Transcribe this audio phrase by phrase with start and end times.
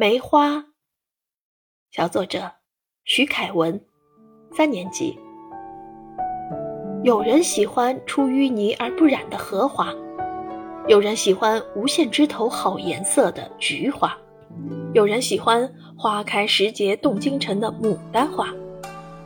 [0.00, 0.64] 梅花，
[1.90, 2.52] 小作者
[3.04, 3.78] 徐凯文，
[4.50, 5.18] 三年级。
[7.04, 9.92] 有人喜欢出淤泥而不染的荷花，
[10.88, 14.16] 有人喜欢无限枝头好颜色的菊花，
[14.94, 18.48] 有人喜欢花开时节动京城的牡丹花，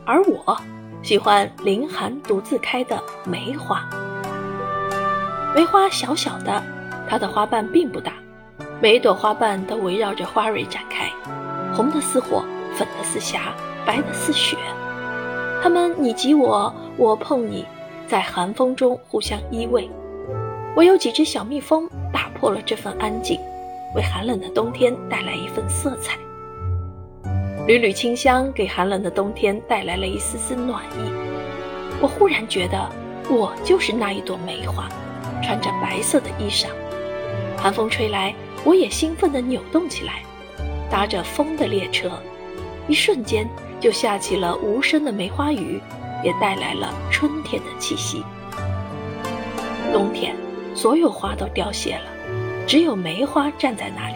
[0.05, 0.57] 而我
[1.05, 3.89] 喜欢凌寒独自开的梅花。
[5.55, 6.61] 梅花小小的，
[7.09, 8.13] 它的花瓣并不大，
[8.85, 11.11] 每一朵花瓣都围绕着花蕊展开，
[11.75, 12.45] 红的似火，
[12.77, 13.55] 粉的似霞，
[13.87, 14.59] 白的似雪。
[15.63, 17.65] 它们你挤我，我碰你，
[18.07, 19.89] 在寒风中互相依偎。
[20.77, 23.41] 唯有几只小蜜蜂打破了这份安静，
[23.95, 26.19] 为寒冷的冬天带来一份色彩。
[27.67, 31.11] 缕缕清香给寒冷的冬天带来了一丝丝暖意。
[32.03, 32.87] 我忽然觉得，
[33.31, 34.91] 我就是那一朵梅花，
[35.43, 36.67] 穿着白色的衣裳。
[37.57, 38.35] 寒风吹来，
[38.65, 40.23] 我也兴奋地扭动起来，
[40.91, 42.11] 搭着风的列车，
[42.89, 43.49] 一瞬间。
[43.81, 45.79] 就下起了无声的梅花雨，
[46.23, 48.25] 也带来了春天的气息。
[49.93, 50.35] 冬天，
[50.75, 52.05] 所有花都凋谢了，
[52.67, 54.15] 只有梅花站在那里，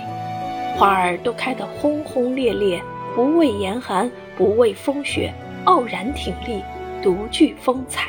[0.78, 2.82] 花儿都开得轰轰烈烈，
[3.14, 5.34] 不畏严寒，不畏风雪，
[5.66, 6.62] 傲然挺立，
[7.02, 8.08] 独具风采。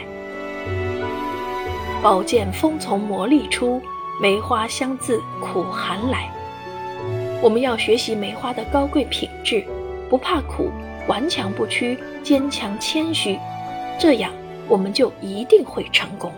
[2.01, 3.81] 宝剑锋从磨砺出，
[4.21, 6.29] 梅花香自苦寒来。
[7.41, 9.65] 我们要学习梅花的高贵品质，
[10.09, 10.69] 不怕苦。
[11.07, 13.39] 顽强不屈，坚强谦虚，
[13.97, 14.29] 这样
[14.67, 16.31] 我们就一定会成功。